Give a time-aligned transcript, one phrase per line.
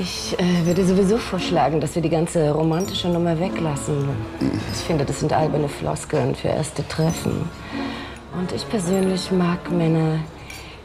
[0.00, 4.08] Ich äh, würde sowieso vorschlagen, dass wir die ganze romantische Nummer weglassen.
[4.72, 7.50] Ich finde, das sind alberne Floskeln für erste Treffen.
[8.38, 10.20] Und ich persönlich mag Männer,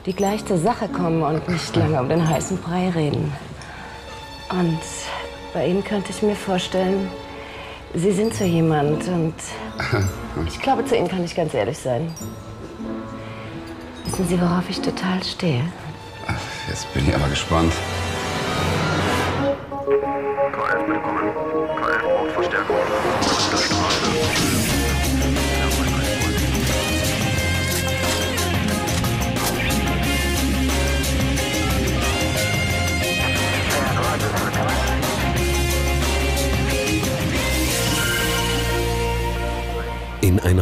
[0.08, 3.32] die gleich zur Sache kommen und nicht lange um den heißen Brei reden.
[4.50, 4.80] Und
[5.54, 7.08] bei Ihnen könnte ich mir vorstellen,
[7.94, 9.36] Sie sind so jemand und
[10.48, 12.12] ich glaube, zu Ihnen kann ich ganz ehrlich sein.
[14.06, 15.64] Wissen Sie, worauf ich total stehe?
[16.68, 17.74] Jetzt bin ich aber gespannt.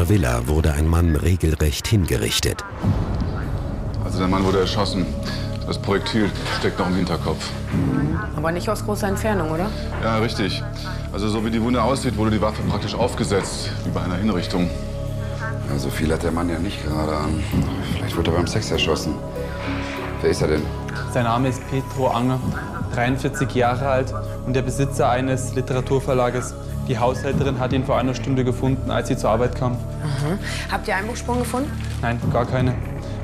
[0.02, 2.66] In einer Villa wurde ein Mann regelrecht hingerichtet.
[4.04, 5.06] Also der Mann wurde erschossen.
[5.68, 7.48] Das Projektil steckt noch im Hinterkopf.
[8.36, 9.70] Aber nicht aus großer Entfernung, oder?
[10.04, 10.64] Ja, richtig.
[11.14, 14.72] Also so wie die Wunde aussieht, wurde die Waffe praktisch aufgesetzt, wie bei einer Hinrichtung.
[15.70, 17.44] Ja, so viel hat der Mann ja nicht gerade an.
[17.94, 19.14] Vielleicht wurde er beim Sex erschossen.
[20.22, 20.64] Wer ist er denn?
[21.14, 22.40] Sein Name ist Petro Anger,
[22.96, 24.12] 43 Jahre alt
[24.48, 26.56] und der Besitzer eines Literaturverlages.
[26.92, 29.72] Die Haushälterin hat ihn vor einer Stunde gefunden, als sie zur Arbeit kam.
[29.72, 30.38] Mhm.
[30.70, 31.72] Habt ihr Einbruchsspuren gefunden?
[32.02, 32.74] Nein, gar keine.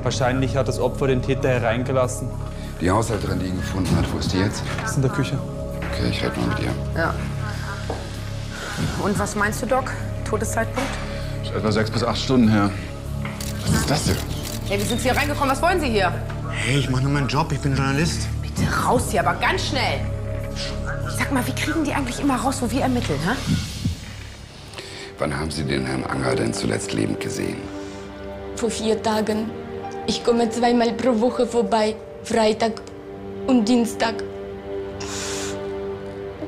[0.04, 2.30] Wahrscheinlich hat das Opfer den Täter hereingelassen.
[2.80, 4.64] Die Haushälterin, die ihn gefunden hat, wo ist die jetzt?
[4.86, 5.38] Ist in der Küche.
[5.92, 6.72] Okay, ich rede mal mit ihr.
[6.96, 7.14] Ja.
[9.04, 9.92] Und was meinst du, Doc?
[10.24, 10.90] Todeszeitpunkt?
[11.44, 12.70] Ist etwa sechs bis acht Stunden her.
[13.66, 14.16] Was ist das denn?
[14.70, 15.50] Hey, wie sind Sie hier reingekommen?
[15.50, 16.14] Was wollen Sie hier?
[16.52, 18.30] Hey, ich mache nur meinen Job, ich bin Journalist.
[18.42, 20.00] Bitte raus hier, aber ganz schnell.
[21.28, 23.36] Sag mal, wie kriegen die eigentlich immer raus, wo wir ermitteln, hä?
[25.20, 27.58] Wann haben Sie den Herrn Anger denn zuletzt lebend gesehen?
[28.56, 29.50] Vor vier Tagen.
[30.06, 31.98] Ich komme zweimal pro Woche vorbei.
[32.24, 32.82] Freitag
[33.46, 34.24] und Dienstag.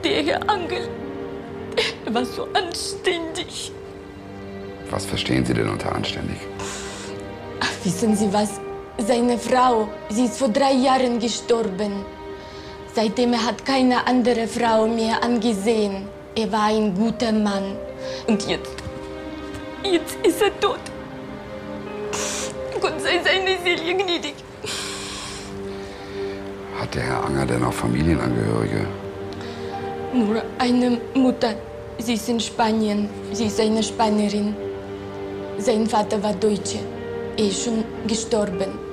[0.02, 0.88] Der Herr Angel,
[2.05, 3.73] er war so anständig.
[4.91, 6.37] Was verstehen Sie denn unter anständig?
[7.59, 8.61] Ach, wissen Sie was?
[8.98, 12.05] Seine Frau, sie ist vor drei Jahren gestorben.
[13.02, 16.10] Seitdem er hat keine andere Frau mehr angesehen.
[16.36, 17.77] Er war ein guter Mann.
[18.27, 18.76] Und jetzt,
[19.86, 20.82] jetzt ist er tot.
[22.82, 24.36] Gott sei seine Seele gnädig.
[26.77, 28.86] Hat der Herr Anger denn auch Familienangehörige?
[30.14, 31.54] Nur eine Mutter.
[31.99, 33.09] Sie ist in Spanien.
[33.32, 34.54] Sie ist eine Spanierin.
[35.58, 36.80] Sein Vater war Deutsche.
[37.38, 38.89] Er ist schon gestorben.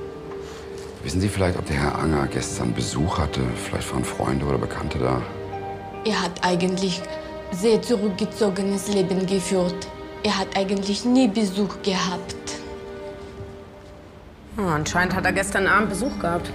[1.06, 3.40] Wissen Sie vielleicht, ob der Herr Anger gestern Besuch hatte?
[3.54, 5.22] Vielleicht waren Freunde oder Bekannte da?
[6.04, 7.00] Er hat eigentlich
[7.52, 9.86] sehr zurückgezogenes Leben geführt.
[10.24, 12.34] Er hat eigentlich nie Besuch gehabt.
[14.56, 16.50] Ah, anscheinend hat er gestern Abend Besuch gehabt.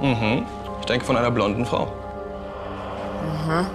[0.00, 0.46] Mhm.
[0.80, 1.92] Ich denke von einer blonden Frau.
[3.34, 3.66] Aha.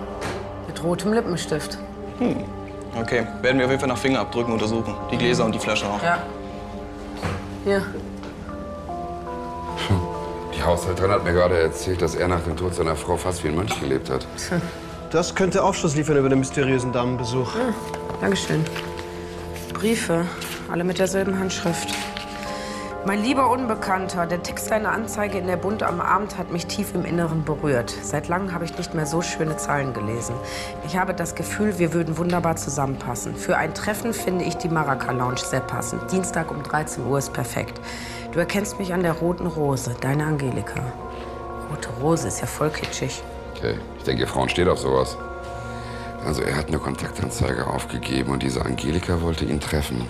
[0.66, 1.78] Mit rotem Lippenstift.
[2.18, 2.38] Hm.
[3.00, 4.96] Okay, werden wir auf jeden Fall nach Fingerabdrücken untersuchen.
[5.12, 6.02] Die Gläser und die Flasche auch.
[6.02, 6.18] Ja.
[7.64, 7.86] Hier.
[10.64, 13.50] Die Haushälterin hat mir gerade erzählt, dass er nach dem Tod seiner Frau fast wie
[13.50, 14.26] ein Mönch gelebt hat.
[15.12, 17.54] Das könnte Aufschluss liefern über den mysteriösen Damenbesuch.
[17.54, 17.74] Hm,
[18.22, 18.64] Dankeschön.
[19.74, 20.26] Briefe,
[20.72, 21.94] alle mit derselben Handschrift.
[23.06, 26.96] Mein lieber Unbekannter, der Text deiner Anzeige in der Bund am Abend hat mich tief
[26.96, 27.94] im Inneren berührt.
[28.02, 30.36] Seit langem habe ich nicht mehr so schöne Zeilen gelesen.
[30.88, 33.36] Ich habe das Gefühl, wir würden wunderbar zusammenpassen.
[33.36, 36.10] Für ein Treffen finde ich die Maraca Lounge sehr passend.
[36.14, 37.82] Dienstag um 13 Uhr ist perfekt.
[38.34, 40.82] Du erkennst mich an der roten Rose, deine Angelika.
[41.70, 43.22] Rote Rose ist ja voll kitschig.
[43.56, 45.16] Okay, ich denke, Frauen steht auf sowas.
[46.26, 50.10] Also er hat eine Kontaktanzeige aufgegeben und diese Angelika wollte ihn treffen.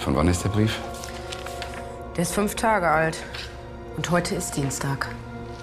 [0.00, 0.78] Von wann ist der Brief?
[2.16, 3.16] Der ist fünf Tage alt.
[3.96, 5.08] Und heute ist Dienstag.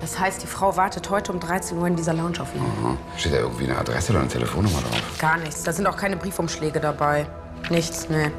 [0.01, 2.61] Das heißt, die Frau wartet heute um 13 Uhr in dieser Lounge auf ihn.
[2.61, 2.97] Aha.
[3.17, 5.19] Steht da irgendwie eine Adresse oder eine Telefonnummer drauf?
[5.19, 5.61] Gar nichts.
[5.61, 7.27] Da sind auch keine Briefumschläge dabei.
[7.69, 8.31] Nichts, nee.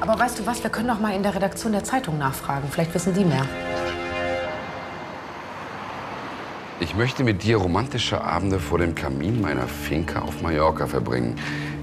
[0.00, 2.68] Aber weißt du was, wir können doch mal in der Redaktion der Zeitung nachfragen.
[2.70, 3.46] Vielleicht wissen die mehr.
[6.80, 11.36] Ich möchte mit dir romantische Abende vor dem Kamin meiner Finca auf Mallorca verbringen.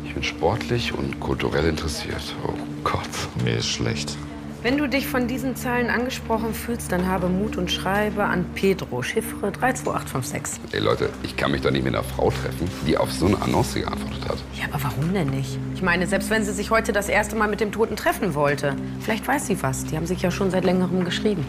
[0.05, 2.35] Ich bin sportlich und kulturell interessiert.
[2.45, 2.53] Oh
[2.83, 3.09] Gott.
[3.43, 4.17] Mir ist schlecht.
[4.63, 9.01] Wenn du dich von diesen Zahlen angesprochen fühlst, dann habe Mut und schreibe an Pedro,
[9.01, 10.61] Chiffre 32856.
[10.71, 13.41] Ey Leute, ich kann mich doch nicht mit einer Frau treffen, die auf so eine
[13.41, 14.37] Annonce geantwortet hat.
[14.53, 15.57] Ja, aber warum denn nicht?
[15.73, 18.75] Ich meine, selbst wenn sie sich heute das erste Mal mit dem Toten treffen wollte,
[18.99, 19.85] vielleicht weiß sie was.
[19.85, 21.43] Die haben sich ja schon seit längerem geschrieben.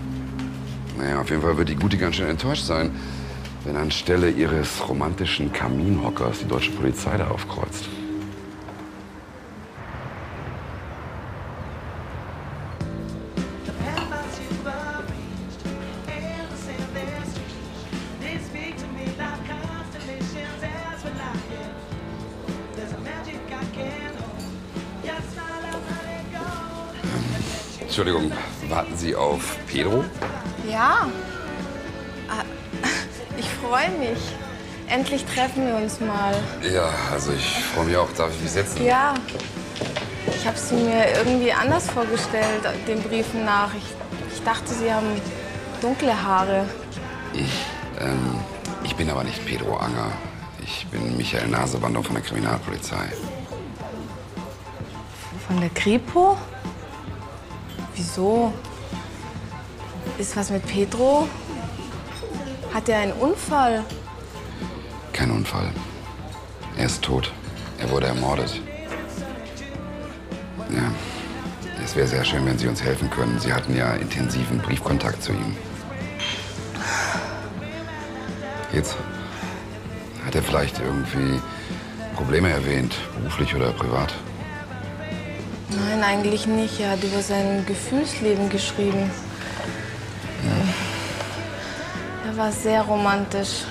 [0.97, 2.93] Naja, auf jeden Fall wird die Gute ganz schön enttäuscht sein,
[3.65, 7.91] wenn anstelle ihres romantischen Kaminhockers die deutsche Polizei da aufkreuzt.
[34.93, 36.35] Endlich treffen wir uns mal.
[36.71, 38.13] Ja, also ich freue mich auch.
[38.13, 38.85] Darf ich mich setzen?
[38.85, 39.15] Ja.
[40.27, 43.71] Ich habe sie mir irgendwie anders vorgestellt, den Briefen nach.
[43.75, 43.85] Ich,
[44.35, 45.07] ich dachte, sie haben
[45.81, 46.67] dunkle Haare.
[47.35, 48.39] Ähm,
[48.85, 50.13] ich bin aber nicht Pedro Anger.
[50.63, 53.15] Ich bin Michael Nasewandung von der Kriminalpolizei.
[55.47, 56.37] Von der Kripo?
[57.95, 58.53] Wieso?
[60.19, 61.29] Ist was mit Pedro?
[62.75, 63.85] Hat er einen Unfall?
[65.13, 65.71] Kein Unfall.
[66.77, 67.33] Er ist tot.
[67.79, 68.61] Er wurde ermordet.
[70.71, 70.91] Ja,
[71.85, 73.39] es wäre sehr schön, wenn Sie uns helfen können.
[73.39, 75.57] Sie hatten ja intensiven Briefkontakt zu ihm.
[78.73, 78.97] Jetzt
[80.25, 81.41] hat er vielleicht irgendwie
[82.15, 84.15] Probleme erwähnt, beruflich oder privat.
[85.69, 86.81] Nein, eigentlich nicht.
[86.81, 89.11] Er hat über sein Gefühlsleben geschrieben.
[92.27, 93.65] Er war sehr romantisch.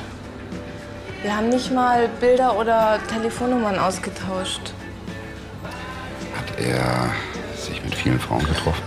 [1.23, 4.73] Wir haben nicht mal Bilder oder Telefonnummern ausgetauscht.
[6.35, 7.11] Hat er
[7.55, 8.81] sich mit vielen Frauen getroffen?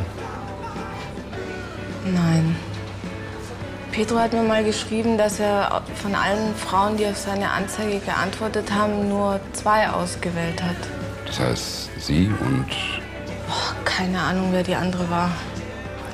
[2.04, 2.56] Nein.
[3.92, 8.72] Pedro hat mir mal geschrieben, dass er von allen Frauen, die auf seine Anzeige geantwortet
[8.72, 10.76] haben, nur zwei ausgewählt hat.
[11.26, 12.66] Das heißt, Sie und...
[13.46, 15.31] Boah, keine Ahnung, wer die andere war.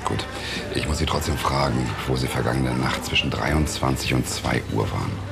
[0.04, 0.26] Gut,
[0.74, 5.29] ich muss Sie trotzdem fragen, wo Sie vergangene Nacht zwischen 23 und 2 Uhr waren.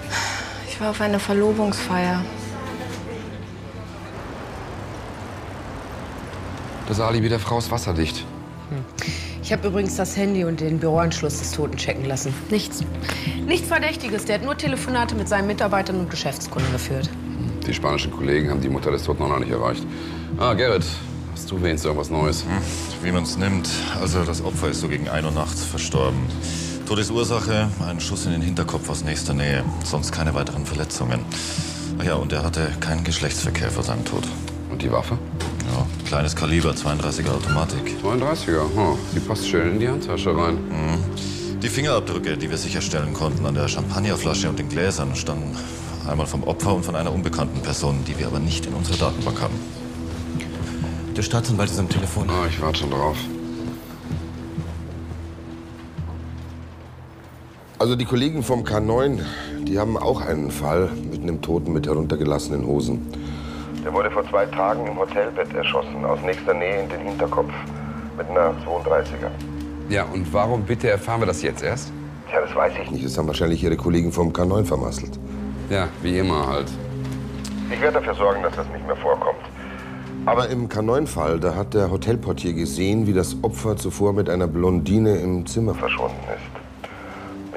[0.78, 2.24] Ich war auf einer Verlobungsfeier.
[6.86, 8.24] Das Alibi der Frau ist wasserdicht.
[9.42, 12.32] Ich habe übrigens das Handy und den Büroanschluss des Toten checken lassen.
[12.48, 12.84] Nichts.
[13.44, 14.26] Nichts Verdächtiges.
[14.26, 17.10] Der hat nur Telefonate mit seinen Mitarbeitern und Geschäftskunden geführt.
[17.66, 19.84] Die spanischen Kollegen haben die Mutter des Toten noch nicht erreicht.
[20.38, 20.86] Ah, Gerrit,
[21.34, 22.44] hast du wenigstens irgendwas Neues?
[23.02, 23.68] Wie man es nimmt.
[24.00, 26.20] Also das Opfer ist so gegen 1 Uhr nachts verstorben.
[26.88, 29.62] Todesursache, ein Schuss in den Hinterkopf aus nächster Nähe.
[29.84, 31.20] Sonst keine weiteren Verletzungen.
[31.98, 34.26] Ach ja, und er hatte keinen Geschlechtsverkehr vor seinem Tod.
[34.70, 35.18] Und die Waffe?
[35.70, 37.94] Ja, kleines Kaliber, 32er Automatik.
[38.02, 40.54] 32er, oh, die passt schön in die Handtasche rein.
[40.54, 41.60] Mhm.
[41.60, 45.54] Die Fingerabdrücke, die wir sicherstellen konnten an der Champagnerflasche und den Gläsern, stammen
[46.08, 49.42] einmal vom Opfer und von einer unbekannten Person, die wir aber nicht in unserer Datenbank
[49.42, 49.54] haben.
[51.14, 52.30] Der Staatsanwalt ist am Telefon.
[52.30, 53.18] Ah, ich warte schon drauf.
[57.80, 59.20] Also die Kollegen vom K9,
[59.62, 63.06] die haben auch einen Fall mit einem Toten mit heruntergelassenen Hosen.
[63.84, 67.52] Der wurde vor zwei Tagen im Hotelbett erschossen, aus nächster Nähe in den Hinterkopf.
[68.16, 69.30] Mit einer 32er.
[69.88, 71.92] Ja, und warum bitte erfahren wir das jetzt erst?
[72.28, 73.04] Tja, das weiß ich nicht.
[73.04, 75.16] Das haben wahrscheinlich ihre Kollegen vom K9 vermasselt.
[75.70, 76.66] Ja, wie immer halt.
[77.72, 79.38] Ich werde dafür sorgen, dass das nicht mehr vorkommt.
[80.26, 85.18] Aber im K9-Fall, da hat der Hotelportier gesehen, wie das Opfer zuvor mit einer Blondine
[85.18, 86.57] im Zimmer verschwunden ist.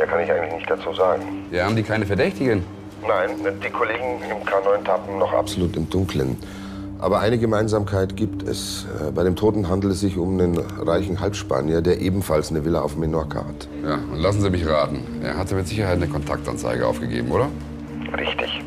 [0.02, 1.22] Mehr kann ich eigentlich nicht dazu sagen.
[1.52, 2.64] Ja, haben die keine Verdächtigen?
[3.08, 3.30] Nein,
[3.64, 5.42] die Kollegen im K9 tappen noch ab.
[5.42, 6.38] absolut im Dunkeln.
[6.98, 8.88] Aber eine Gemeinsamkeit gibt es.
[9.00, 12.82] Äh, Bei dem Toten handelt es sich um einen reichen Halbspanier, der ebenfalls eine Villa
[12.82, 13.68] auf Menorca hat.
[13.84, 15.04] Ja, und lassen Sie mich raten.
[15.22, 17.50] Er hatte mit Sicherheit eine Kontaktanzeige aufgegeben, oder?
[18.18, 18.64] Richtig.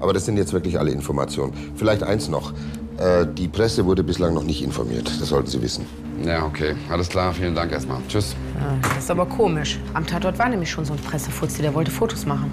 [0.00, 1.52] Aber das sind jetzt wirklich alle Informationen.
[1.76, 2.54] Vielleicht eins noch.
[2.98, 5.10] Äh, Die Presse wurde bislang noch nicht informiert.
[5.20, 5.84] Das sollten Sie wissen.
[6.24, 6.74] Ja, okay.
[6.90, 7.32] Alles klar.
[7.34, 7.98] Vielen Dank erstmal.
[8.08, 8.34] Tschüss.
[8.82, 9.78] Das ist aber komisch.
[9.94, 12.50] Am Tatort war nämlich schon so ein Pressefuzzi, der wollte Fotos machen.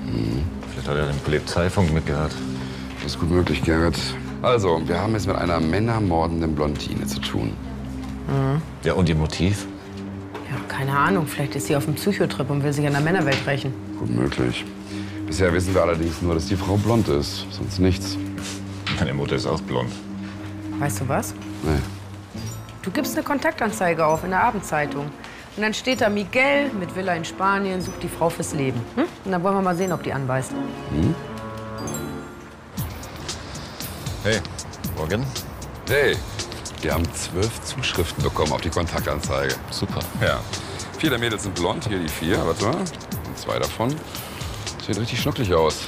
[0.71, 2.33] Vielleicht hat er den Polizeifunk mitgehört.
[3.01, 3.95] Das ist gut möglich, Gerrit.
[4.41, 7.53] Also, wir haben es mit einer männermordenden Blondine zu tun.
[8.83, 9.65] Ja, und ihr Motiv?
[10.51, 11.25] Ja, keine Ahnung.
[11.25, 13.73] Vielleicht ist sie auf dem Psychotrip und will sich an der Männerwelt rächen.
[13.99, 14.65] Gut möglich.
[15.25, 17.45] Bisher wissen wir allerdings nur, dass die Frau blond ist.
[17.51, 18.17] Sonst nichts.
[18.99, 19.89] Meine Mutter ist auch blond.
[20.79, 21.33] Weißt du was?
[21.63, 21.79] Nee.
[22.81, 25.05] Du gibst eine Kontaktanzeige auf in der Abendzeitung.
[25.55, 28.81] Und dann steht da Miguel mit Villa in Spanien, sucht die Frau fürs Leben.
[28.95, 29.05] Hm?
[29.25, 30.51] Und dann wollen wir mal sehen, ob die anbeißt.
[30.51, 31.15] Hm?
[34.23, 34.39] Hey,
[34.97, 35.25] Morgen.
[35.87, 36.15] Hey,
[36.81, 39.55] wir haben zwölf Zuschriften bekommen auf die Kontaktanzeige.
[39.69, 39.99] Super.
[40.21, 40.39] Ja.
[40.97, 42.77] Vier der Mädels sind blond, hier die vier, warte mal.
[42.77, 43.93] Und zwei davon
[44.85, 45.87] sehen richtig schnucklig aus.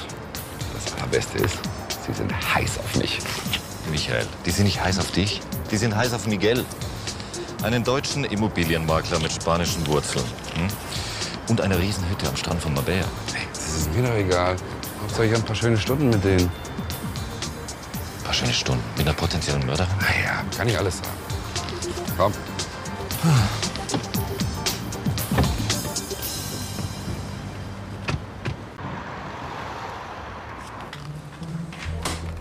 [0.74, 1.58] Das Allerbeste ist,
[2.06, 3.20] sie sind heiß auf mich.
[3.90, 5.40] Michael, die sind nicht heiß auf dich.
[5.70, 6.64] Die sind heiß auf Miguel.
[7.62, 10.24] Einen deutschen Immobilienmakler mit spanischen Wurzeln.
[10.54, 10.68] Hm?
[11.48, 13.06] Und eine Riesenhütte am Strand von Marbella.
[13.52, 14.56] Das ist mir doch egal.
[15.02, 16.44] Hauptsache ich habe ein paar schöne Stunden mit denen.
[16.44, 19.94] Ein paar schöne Stunden mit einer potenziellen Mörderin?
[20.00, 21.10] Naja, kann ich alles sagen.
[22.16, 22.32] Komm.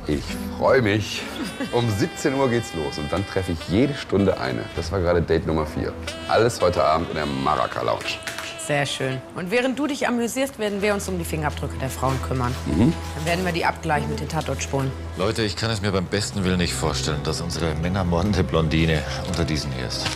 [0.08, 0.24] Ich
[0.58, 1.24] freue mich.
[1.72, 4.64] Um 17 Uhr geht's los und dann treffe ich jede Stunde eine.
[4.76, 5.92] Das war gerade Date Nummer 4.
[6.28, 8.20] Alles heute Abend in der Maraca Lounge.
[8.66, 9.22] Sehr schön.
[9.36, 12.54] Und während du dich amüsierst, werden wir uns um die Fingerabdrücke der Frauen kümmern.
[12.66, 12.94] Mhm.
[13.16, 14.92] Dann werden wir die abgleichen mit den Tatortspuren.
[15.18, 19.46] Leute, ich kann es mir beim besten Willen nicht vorstellen, dass unsere männermordende Blondine unter
[19.46, 20.08] diesen hier ist.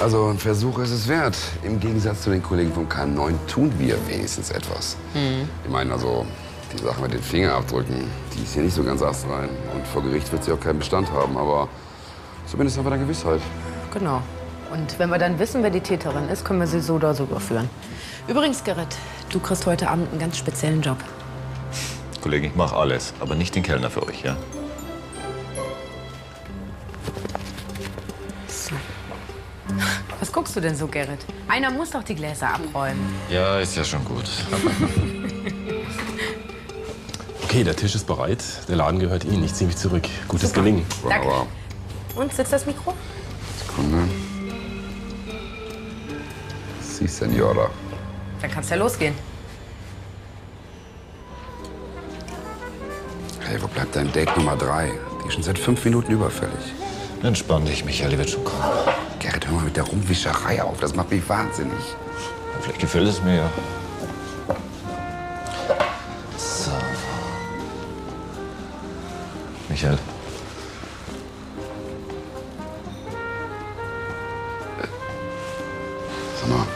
[0.00, 1.36] Also ein Versuch ist es wert.
[1.62, 4.96] Im Gegensatz zu den Kollegen vom K9 tun wir wenigstens etwas.
[5.12, 5.48] Hm.
[5.64, 6.26] Ich meine also,
[6.74, 9.48] die Sache mit den Fingerabdrücken, die ist hier nicht so ganz astrein.
[9.74, 11.68] Und vor Gericht wird sie auch keinen Bestand haben, aber
[12.46, 13.40] zumindest haben wir da Gewissheit.
[13.92, 14.22] Genau.
[14.72, 17.24] Und wenn wir dann wissen, wer die Täterin ist, können wir sie so oder so
[17.24, 17.68] überführen.
[18.26, 18.96] Übrigens, Gerrit,
[19.30, 20.98] du kriegst heute Abend einen ganz speziellen Job.
[22.20, 24.36] Kollegen, ich mache alles, aber nicht den Kellner für euch, ja?
[28.48, 28.74] So.
[30.18, 31.24] Was guckst du denn so, Gerrit?
[31.48, 33.14] Einer muss doch die Gläser abräumen.
[33.28, 34.24] Ja, ist ja schon gut.
[37.54, 38.42] Okay, der Tisch ist bereit.
[38.66, 39.44] Der Laden gehört Ihnen.
[39.44, 40.02] Ich ziehe mich zurück.
[40.26, 40.84] Gutes Gelingen.
[41.08, 41.28] Danke.
[42.16, 42.94] Und sitzt das Mikro?
[43.64, 43.98] Sekunde.
[46.80, 47.70] Si, Senora.
[48.40, 49.14] Dann kann's ja losgehen.
[53.38, 54.90] Hey, wo bleibt dein Date Nummer 3?
[55.22, 56.74] Die ist schon seit fünf Minuten überfällig.
[57.22, 58.64] Entspann dich, Michael, wird schon kommen.
[59.20, 60.80] Gerrit, hör mal mit der Rumwischerei auf.
[60.80, 61.94] Das macht mich wahnsinnig.
[62.62, 63.50] Vielleicht gefällt es mir ja.
[69.68, 69.98] Michael.
[76.40, 76.66] Sag mal.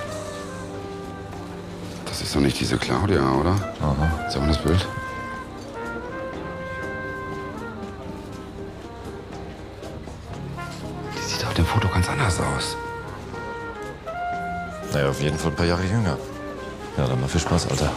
[2.06, 3.50] Das ist doch nicht diese Claudia, oder?
[3.80, 4.30] Aha.
[4.30, 4.86] Sag mal das Bild.
[11.14, 12.76] Die sieht auf dem Foto ganz anders aus.
[14.92, 16.16] Naja, auf jeden Fall ein paar Jahre jünger.
[16.96, 17.92] Ja, dann mal viel Spaß, Alter.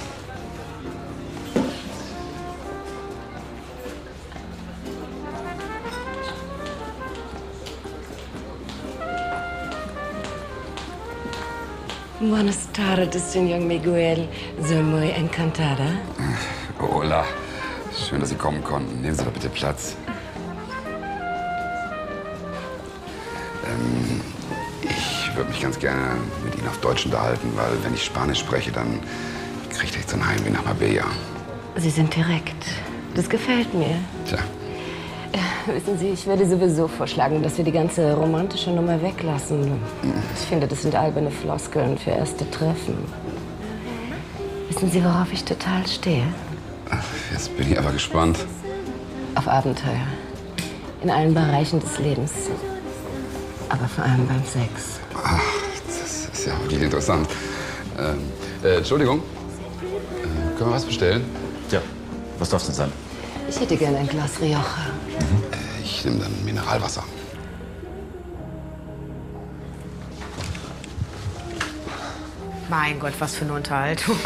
[12.22, 14.30] Buenas tardes, Senor Miguel.
[14.62, 15.86] Soy muy encantada.
[16.80, 17.26] Hola.
[17.98, 19.02] Schön, dass Sie kommen konnten.
[19.02, 19.96] Nehmen Sie doch bitte Platz.
[23.66, 24.22] Ähm,
[24.84, 28.72] ich würde mich ganz gerne mit Ihnen auf Deutsch unterhalten, weil wenn ich Spanisch spreche,
[28.72, 29.00] dann
[29.72, 31.06] kriege ich so ein Heimweh nach Marbella.
[31.78, 32.66] Sie sind direkt.
[33.16, 33.96] Das gefällt mir.
[34.28, 34.38] Tja.
[35.68, 39.80] Wissen Sie, ich würde sowieso vorschlagen, dass wir die ganze romantische Nummer weglassen.
[40.36, 42.98] Ich finde, das sind alberne Floskeln für erste Treffen.
[44.70, 46.24] Wissen Sie, worauf ich total stehe?
[47.32, 48.40] Jetzt bin ich aber gespannt.
[49.36, 50.08] Auf Abenteuer.
[51.02, 52.32] In allen Bereichen des Lebens.
[53.70, 55.00] Aber vor allem beim Sex.
[55.16, 55.40] Ach,
[55.88, 57.28] das ist ja wirklich interessant.
[58.00, 58.20] Ähm,
[58.64, 59.20] äh, Entschuldigung.
[59.20, 61.24] Äh, können wir was bestellen?
[61.72, 61.82] Ja.
[62.40, 62.92] Was darf es denn sein?
[63.50, 64.60] Ich hätte gerne ein Glas Rioja.
[64.60, 65.24] Äh,
[66.02, 67.04] ich nehme dann Mineralwasser.
[72.70, 74.18] Mein Gott, was für eine Unterhaltung.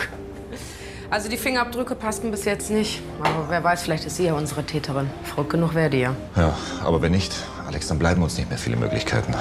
[1.09, 3.01] Also die Fingerabdrücke passten bis jetzt nicht.
[3.19, 5.09] Aber wer weiß, vielleicht ist sie ja unsere Täterin.
[5.23, 6.15] Verrückt genug wäre die ja.
[6.37, 7.33] Ja, aber wenn nicht,
[7.67, 9.33] Alex, dann bleiben uns nicht mehr viele Möglichkeiten.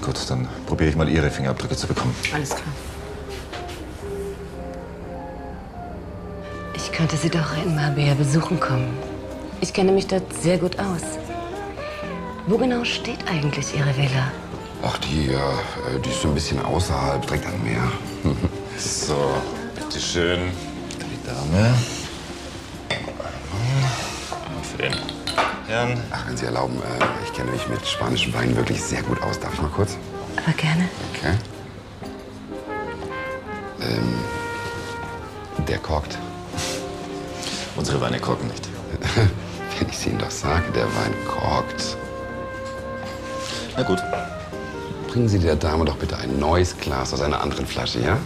[0.00, 2.14] Gut, dann probiere ich mal Ihre Fingerabdrücke zu bekommen.
[2.32, 2.62] Alles klar.
[6.74, 8.96] Ich könnte Sie doch in Marbella besuchen kommen.
[9.60, 11.17] Ich kenne mich dort sehr gut aus.
[12.48, 14.32] Wo genau steht eigentlich Ihre Villa?
[14.82, 17.92] Ach, die, äh, die ist so ein bisschen außerhalb, direkt am Meer.
[18.78, 19.34] so,
[19.74, 20.40] bitteschön.
[20.98, 21.74] Die Dame.
[24.56, 24.96] Und für den
[25.66, 26.02] Herrn.
[26.10, 29.38] Ach, wenn Sie erlauben, äh, ich kenne mich mit spanischem Wein wirklich sehr gut aus.
[29.38, 29.98] Darf ich mal kurz?
[30.42, 30.88] Aber gerne.
[31.12, 31.34] Okay.
[33.82, 34.14] Ähm,
[35.66, 36.16] der korkt.
[37.76, 38.66] Unsere Weine korken nicht.
[39.78, 41.97] Wenn ich es Ihnen doch sage, der Wein korkt.
[43.78, 44.02] Na gut.
[45.06, 48.18] Bringen Sie der Dame doch bitte ein neues Glas aus einer anderen Flasche, ja?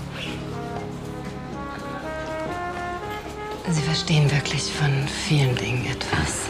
[3.70, 6.46] Sie verstehen wirklich von vielen Dingen etwas.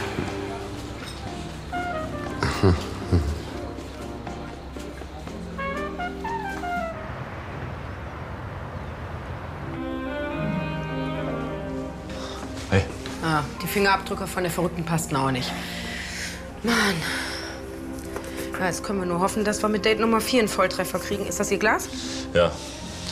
[13.25, 15.51] Ah, die Fingerabdrücke von der Verrückten passten auch nicht.
[16.63, 17.32] Mann.
[18.63, 21.27] Ja, jetzt können wir nur hoffen, dass wir mit Date Nummer 4 einen Volltreffer kriegen.
[21.27, 21.89] Ist das Ihr Glas?
[22.33, 22.53] Ja.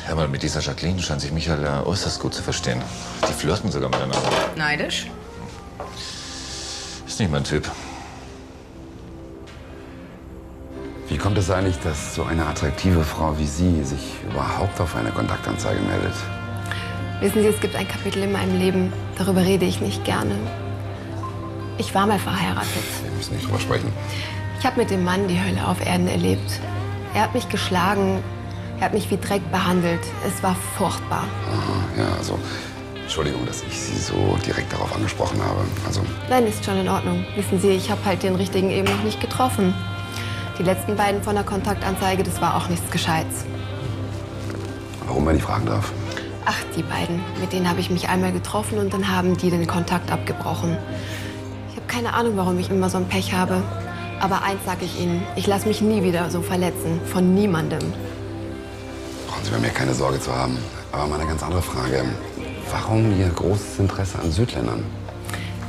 [0.07, 2.81] Hör mal, mit dieser Jacqueline scheint sich Michael ja äußerst gut zu verstehen.
[3.29, 4.31] Die flirten sogar miteinander.
[4.55, 5.09] Neidisch?
[7.05, 7.69] Ist nicht mein Typ.
[11.09, 15.11] Wie kommt es eigentlich, dass so eine attraktive Frau wie Sie sich überhaupt auf eine
[15.11, 16.15] Kontaktanzeige meldet?
[17.19, 20.37] Wissen Sie, es gibt ein Kapitel in meinem Leben, darüber rede ich nicht gerne.
[21.77, 22.69] Ich war mal verheiratet.
[23.03, 23.93] Wir müssen nicht drüber sprechen.
[24.61, 26.61] Ich habe mit dem Mann die Hölle auf Erden erlebt.
[27.15, 28.23] Er hat mich geschlagen,
[28.79, 30.01] er hat mich wie Dreck behandelt.
[30.29, 31.25] Es war furchtbar.
[31.51, 32.39] Aha, ja, also,
[33.01, 35.65] Entschuldigung, dass ich Sie so direkt darauf angesprochen habe.
[35.87, 37.25] Also, Nein, ist schon in Ordnung.
[37.37, 39.75] Wissen Sie, ich habe halt den richtigen eben noch nicht getroffen.
[40.59, 43.47] Die letzten beiden von der Kontaktanzeige, das war auch nichts Gescheites.
[45.07, 45.91] warum, wenn ich fragen darf?
[46.45, 47.23] Ach, die beiden.
[47.41, 50.77] Mit denen habe ich mich einmal getroffen und dann haben die den Kontakt abgebrochen.
[51.71, 53.63] Ich habe keine Ahnung, warum ich immer so ein Pech habe.
[54.21, 57.01] Aber eins sage ich Ihnen, ich lasse mich nie wieder so verletzen.
[57.07, 57.81] Von niemandem.
[59.27, 60.59] Brauchen Sie bei mir keine Sorge zu haben.
[60.93, 62.05] Aber mal eine ganz andere Frage.
[62.71, 64.85] Warum Ihr großes Interesse an Südländern?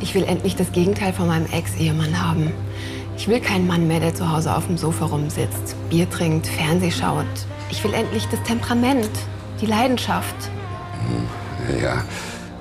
[0.02, 2.52] Ich will endlich das Gegenteil von meinem Ex-Ehemann haben.
[3.18, 6.92] Ich will keinen Mann mehr, der zu Hause auf dem Sofa rumsitzt, Bier trinkt, Fernseh
[6.92, 7.26] schaut.
[7.70, 9.10] Ich will endlich das Temperament,
[9.62, 10.36] die Leidenschaft.
[11.08, 12.04] Hm, Ja,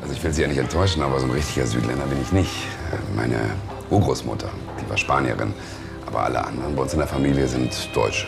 [0.02, 2.50] also ich will Sie ja nicht enttäuschen, aber so ein richtiger Südländer bin ich nicht.
[3.16, 3.38] Meine
[3.88, 4.49] Urgroßmutter,
[4.80, 5.54] die war Spanierin.
[6.11, 8.26] Aber alle anderen bei uns in der Familie sind Deutsche.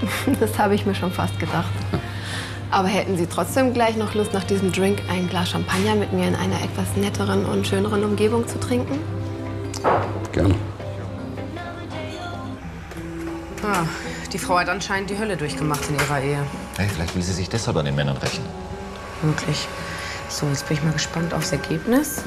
[0.40, 1.72] Das habe ich mir schon fast gedacht.
[2.70, 6.26] Aber hätten Sie trotzdem gleich noch Lust, nach diesem Drink ein Glas Champagner mit mir
[6.26, 8.98] in einer etwas netteren und schöneren Umgebung zu trinken?
[10.32, 10.54] Gerne.
[13.62, 13.84] Ah,
[14.32, 16.38] die Frau hat anscheinend die Hölle durchgemacht in ihrer Ehe.
[16.76, 18.44] Hey, vielleicht will sie sich deshalb an den Männern rächen.
[19.22, 19.68] Wirklich.
[20.28, 22.24] So, jetzt bin ich mal gespannt aufs Ergebnis.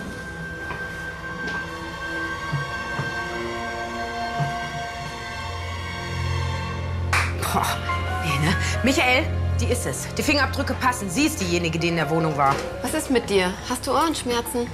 [8.88, 9.25] Michael,
[9.60, 10.08] die ist es.
[10.17, 11.10] Die Fingerabdrücke passen.
[11.10, 12.56] Sie ist diejenige, die in der Wohnung war.
[12.82, 13.53] Was ist mit dir?
[13.67, 14.65] Hast du Ohrenschmerzen?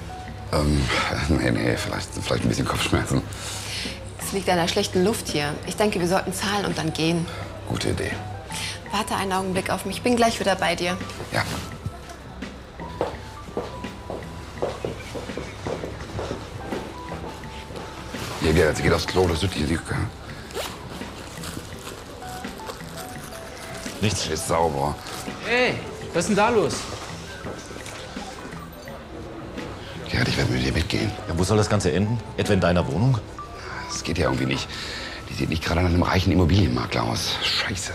[0.52, 0.88] Ähm,
[1.30, 3.24] nee, nee, vielleicht, vielleicht ein bisschen Kopfschmerzen.
[4.24, 5.56] Es liegt an der schlechten Luft hier.
[5.66, 7.26] Ich denke, wir sollten zahlen und dann gehen.
[7.68, 8.12] Gute Idee.
[8.92, 9.98] Warte einen Augenblick auf mich.
[9.98, 10.96] Ich bin gleich wieder bei dir.
[11.32, 11.44] Ja.
[18.42, 19.80] Hier, Gerhard, sie geht aufs Klo, das ist hier die.
[24.04, 24.28] Nichts.
[24.28, 24.96] Ist sauber.
[25.48, 25.76] Hey,
[26.14, 26.74] was ist denn da los?
[30.12, 31.10] Gerhard, ich werde mit dir mitgehen.
[31.30, 32.20] Ja, wo soll das Ganze enden?
[32.36, 33.18] Etwa in deiner Wohnung?
[33.88, 34.68] Das geht ja irgendwie nicht.
[35.30, 37.38] Die sieht nicht gerade nach einem reichen Immobilienmakler aus.
[37.44, 37.94] Scheiße.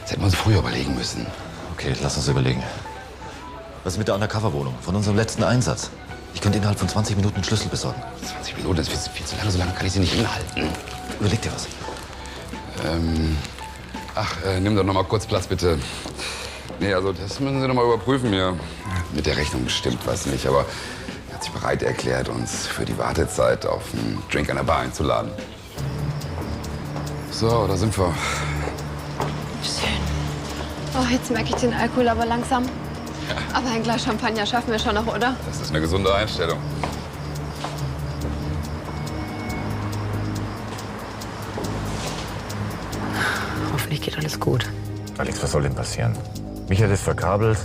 [0.00, 1.26] Das hätten wir uns früher überlegen müssen.
[1.74, 2.62] Okay, lass uns überlegen.
[3.84, 5.90] Was ist mit der Undercover-Wohnung von unserem letzten Einsatz?
[6.32, 8.00] Ich könnte innerhalb von 20 Minuten einen Schlüssel besorgen.
[8.24, 9.50] 20 Minuten, das ist viel, viel zu lange.
[9.50, 10.70] So lange kann ich sie nicht inhalten.
[11.20, 11.68] Überleg dir was.
[12.90, 13.36] Ähm,
[14.14, 15.78] ach, äh, nimm doch noch mal kurz Platz, bitte.
[16.80, 18.56] Nee, also das müssen Sie noch mal überprüfen mir.
[19.14, 20.64] Mit der Rechnung bestimmt was nicht, aber
[21.28, 24.78] er hat sich bereit erklärt, uns für die Wartezeit auf einen Drink an der Bar
[24.78, 25.30] einzuladen.
[27.30, 28.14] So, da sind wir.
[30.94, 32.64] Oh, jetzt merke ich den Alkohol aber langsam.
[33.52, 35.36] Aber ein Glas Champagner schaffen wir schon noch, oder?
[35.46, 36.58] Das ist eine gesunde Einstellung.
[44.42, 44.68] Gut.
[45.18, 46.14] Alex, was soll denn passieren?
[46.68, 47.58] Michael ist verkabelt,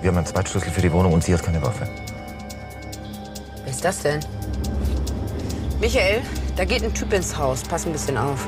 [0.00, 1.88] wir haben einen Zweitschlüssel für die Wohnung und sie hat keine Waffe.
[3.64, 4.20] Wer ist das denn?
[5.80, 6.22] Michael,
[6.56, 7.62] da geht ein Typ ins Haus.
[7.62, 8.46] Pass ein bisschen auf.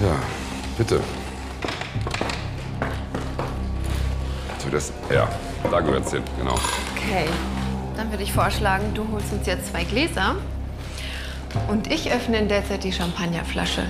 [0.00, 0.16] Ja,
[0.76, 1.00] bitte.
[4.58, 5.28] So, das, ja,
[5.70, 6.58] da gehört's hin, genau.
[6.96, 7.26] Okay.
[7.96, 10.36] Dann würde ich vorschlagen, du holst uns jetzt zwei Gläser.
[11.68, 13.84] Und ich öffne in der Zeit die Champagnerflasche.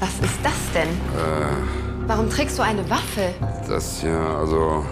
[0.00, 0.88] Was ist das denn?
[0.88, 3.34] Äh, Warum trägst du eine Waffe?
[3.68, 4.84] das ja, also.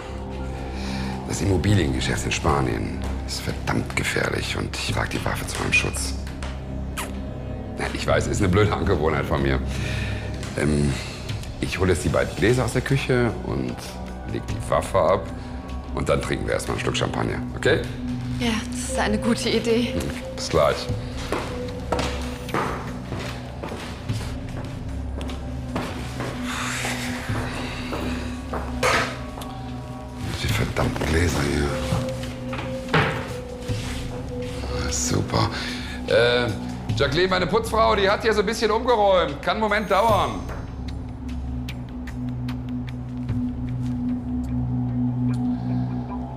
[1.27, 6.15] Das Immobiliengeschäft in Spanien ist verdammt gefährlich und ich wage die Waffe zu meinem Schutz.
[7.93, 9.59] Ich weiß, ist eine blöde Angewohnheit von mir.
[10.59, 10.93] Ähm,
[11.61, 13.75] ich hole jetzt die beiden Gläser aus der Küche und
[14.33, 15.27] leg die Waffe ab.
[15.95, 17.81] Und dann trinken wir erstmal einen Schluck Champagner, okay?
[18.41, 19.95] Ja, das ist eine gute Idee.
[20.37, 20.87] Bis gleich.
[36.09, 36.47] Äh,
[36.97, 39.43] Jacqueline, meine Putzfrau, die hat hier so ein bisschen umgeräumt.
[39.43, 40.41] Kann einen Moment dauern.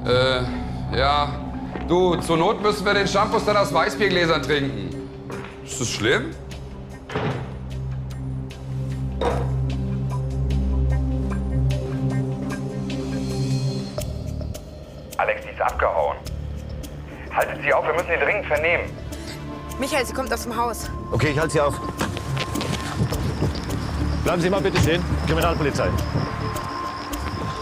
[0.06, 1.30] Äh, ja.
[1.88, 4.90] Du, zur Not müssen wir den Shampoos dann aus Weißbiergläsern trinken.
[5.64, 6.36] Ist das schlimm?
[15.18, 16.18] Alex, die ist abgehauen.
[17.34, 18.84] Haltet sie auf, wir müssen sie dringend vernehmen.
[19.82, 20.92] Michael, sie kommt aus dem Haus.
[21.12, 21.74] Okay, ich halte sie auf.
[24.24, 25.04] Bleiben Sie mal bitte stehen.
[25.26, 25.90] Kriminalpolizei.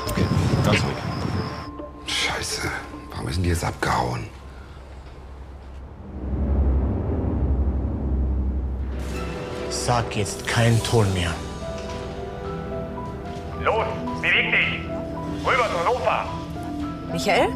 [0.10, 0.26] Okay,
[0.66, 0.98] ganz ruhig.
[2.08, 2.68] Scheiße.
[3.12, 4.28] Warum ist denn die jetzt abgehauen?
[9.70, 11.34] Sag jetzt keinen Ton mehr.
[13.64, 13.86] Los,
[14.22, 15.48] beweg dich!
[15.48, 16.26] Rüber zum Sofa!
[17.14, 17.48] Michael?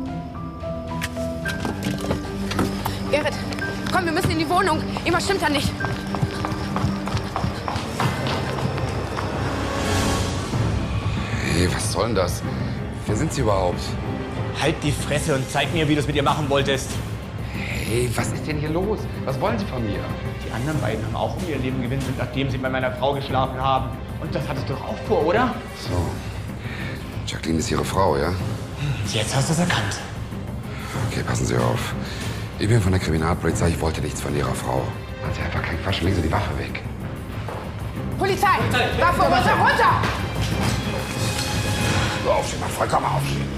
[3.11, 3.33] Gerrit,
[3.93, 4.81] komm, wir müssen in die Wohnung.
[5.05, 5.71] Irgendwas stimmt da nicht.
[11.43, 12.41] Hey, was soll denn das?
[13.05, 13.81] Wer sind Sie überhaupt?
[14.59, 16.89] Halt die Fresse und zeig mir, wie du es mit ihr machen wolltest.
[17.53, 18.99] Hey, was ist denn hier los?
[19.25, 19.99] Was wollen Sie von mir?
[20.45, 23.59] Die anderen beiden haben auch um ihr Leben gewinselt, nachdem sie bei meiner Frau geschlafen
[23.61, 23.89] haben.
[24.21, 25.53] Und das hattest du doch auch vor, oder?
[25.77, 25.91] So.
[27.27, 28.33] Jacqueline ist Ihre Frau, ja?
[29.11, 29.99] Jetzt hast du es erkannt.
[31.09, 31.93] Okay, passen Sie auf.
[32.63, 34.87] Ich bin von der Kriminalpolizei, ich wollte nichts von Ihrer Frau.
[35.21, 36.81] Machen Sie einfach keinen Quatsch, legen Sie die Waffe weg.
[38.17, 38.57] Polizei!
[39.01, 40.01] Waffe runter, runter!
[42.23, 43.49] So, aufstehen, mal vollkommen aufstehen.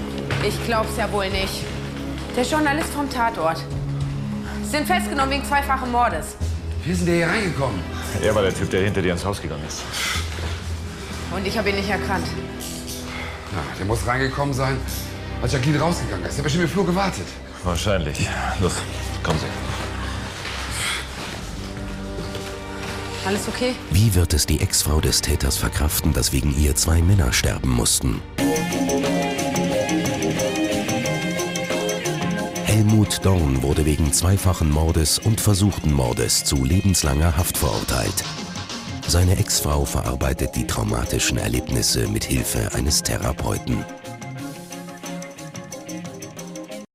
[0.44, 1.62] Ich glaub's ja wohl nicht.
[2.34, 3.62] Der Journalist vom Tatort.
[4.64, 6.34] Sie sind festgenommen wegen zweifachen Mordes.
[6.82, 7.78] Wie sind Sie hier reingekommen?
[8.20, 9.82] Er war der Typ, der hinter dir ins Haus gegangen ist.
[11.30, 12.26] Und ich habe ihn nicht erkannt.
[13.52, 14.76] Ja, der muss reingekommen sein,
[15.42, 16.32] als Jacqueline rausgegangen ist.
[16.32, 17.26] Der hat bestimmt im Flur gewartet.
[17.66, 18.28] Wahrscheinlich.
[18.60, 18.74] Los,
[19.24, 19.46] kommen Sie.
[23.26, 23.74] Alles okay?
[23.90, 28.22] Wie wird es die Ex-Frau des Täters verkraften, dass wegen ihr zwei Männer sterben mussten?
[32.66, 38.22] Helmut Dorn wurde wegen zweifachen Mordes und versuchten Mordes zu lebenslanger Haft verurteilt.
[39.08, 43.84] Seine Ex-Frau verarbeitet die traumatischen Erlebnisse mit Hilfe eines Therapeuten.